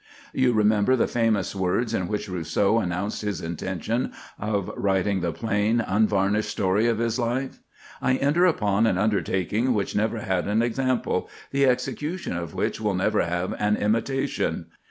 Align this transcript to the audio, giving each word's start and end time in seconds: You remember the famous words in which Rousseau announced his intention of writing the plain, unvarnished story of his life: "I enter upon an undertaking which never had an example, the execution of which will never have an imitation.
You 0.33 0.53
remember 0.53 0.95
the 0.95 1.05
famous 1.05 1.55
words 1.55 1.93
in 1.93 2.07
which 2.07 2.27
Rousseau 2.27 2.79
announced 2.79 3.21
his 3.21 3.39
intention 3.39 4.13
of 4.39 4.71
writing 4.75 5.19
the 5.21 5.31
plain, 5.31 5.79
unvarnished 5.79 6.49
story 6.49 6.87
of 6.87 6.97
his 6.97 7.19
life: 7.19 7.59
"I 8.01 8.15
enter 8.15 8.47
upon 8.47 8.87
an 8.87 8.97
undertaking 8.97 9.75
which 9.75 9.95
never 9.95 10.21
had 10.21 10.47
an 10.47 10.63
example, 10.63 11.29
the 11.51 11.67
execution 11.67 12.35
of 12.35 12.55
which 12.55 12.81
will 12.81 12.95
never 12.95 13.23
have 13.23 13.53
an 13.59 13.77
imitation. 13.77 14.65